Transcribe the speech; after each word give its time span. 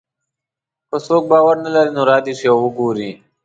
که 0.89 0.97
څوک 1.07 1.23
باور 1.31 1.55
نه 1.65 1.69
لري 1.75 1.91
نو 1.97 2.01
را 2.11 2.17
دې 2.25 2.33
شي 2.39 2.47
او 2.51 2.57
وګوري. 2.65 3.09